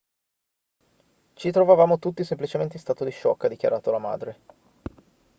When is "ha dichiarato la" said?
3.43-3.99